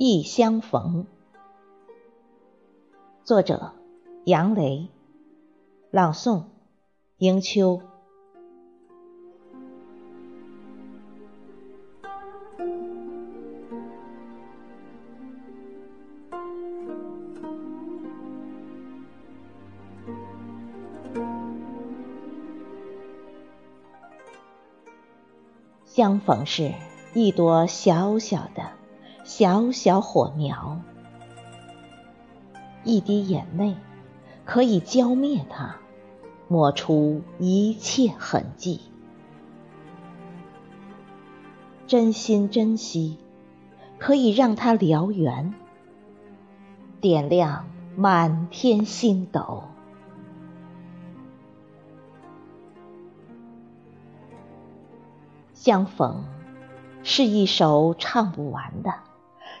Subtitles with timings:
[0.00, 1.08] 忆相逢。
[3.24, 3.72] 作者：
[4.24, 4.86] 杨雷。
[5.90, 6.44] 朗诵：
[7.16, 7.82] 迎秋。
[25.84, 26.72] 相逢是
[27.14, 28.77] 一朵小小的、
[29.28, 30.80] 小小火苗，
[32.82, 33.76] 一滴眼泪
[34.46, 35.76] 可以浇灭它，
[36.48, 38.80] 抹出一切痕迹。
[41.86, 43.18] 真心珍惜，
[43.98, 45.52] 可以让它燎原，
[47.02, 49.64] 点亮满天星斗。
[55.52, 56.24] 相逢
[57.02, 58.94] 是一首唱不完的、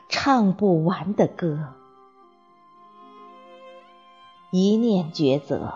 [0.08, 1.74] 唱不完的歌。
[4.50, 5.74] 一念抉择，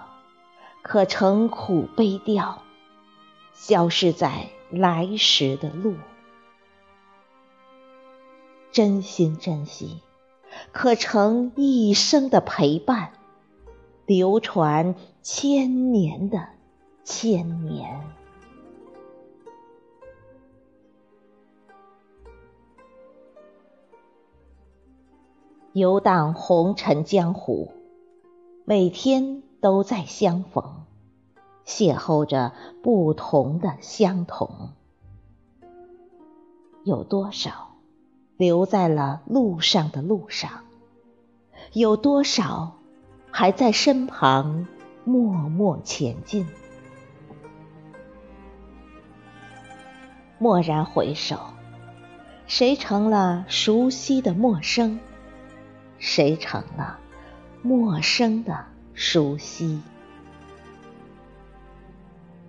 [0.80, 2.62] 可成苦悲调，
[3.52, 5.96] 消失在来时的路。
[8.70, 10.00] 真心珍惜，
[10.72, 13.12] 可成一生的陪伴，
[14.06, 16.48] 流传千年的
[17.04, 18.00] 千年。
[25.74, 27.72] 游荡红尘江湖，
[28.66, 30.84] 每天都在相逢，
[31.64, 34.68] 邂逅着不同的相同。
[36.84, 37.70] 有多少
[38.36, 40.50] 留在了路上的路上？
[41.72, 42.74] 有多少
[43.30, 44.66] 还在身旁
[45.04, 46.46] 默默前进？
[50.38, 51.38] 蓦然回首，
[52.46, 55.00] 谁成了熟悉的陌生？
[56.04, 56.98] 谁成了
[57.62, 59.80] 陌生的熟悉？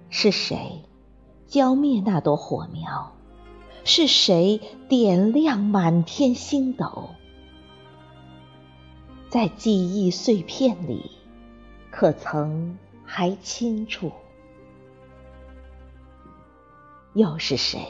[0.10, 0.82] 是谁
[1.46, 3.16] 浇灭那朵火苗？
[3.84, 4.60] 是谁
[4.90, 7.12] 点亮满天星斗？
[9.30, 11.12] 在记忆碎片里，
[11.92, 14.12] 可曾还清楚？
[17.14, 17.88] 又是谁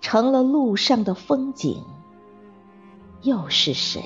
[0.00, 1.84] 成了路上的风景？
[3.22, 4.02] 又是谁？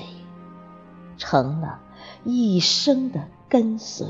[1.21, 1.79] 成了
[2.23, 4.07] 一生的跟随，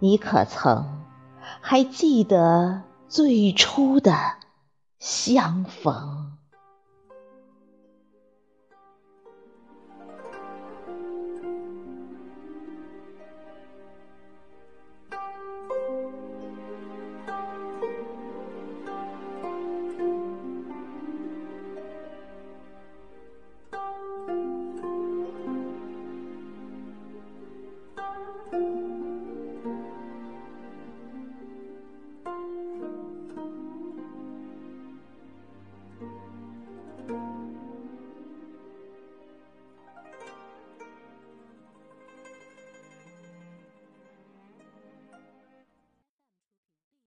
[0.00, 0.84] 你可曾
[1.60, 4.12] 还记得最初的
[4.98, 6.15] 相逢？